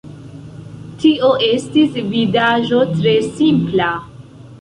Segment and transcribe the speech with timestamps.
[1.03, 3.91] Tio estis vidaĵo tre simpla.